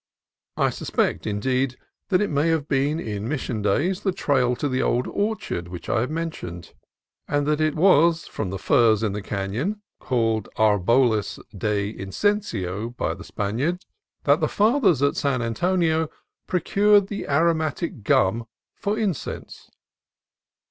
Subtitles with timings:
[0.57, 1.77] I suspect, indeed,
[2.09, 5.89] that it may have been, in Mission days, the trail to the old orchard which
[5.89, 6.73] I have mentioned;
[7.27, 13.13] and that it was from the firs in the canon (called drboles de incienso by
[13.13, 13.85] the Spaniards)
[14.23, 16.09] that the fathers at San Antonio
[16.47, 19.69] procured the aromatic gum for in cense.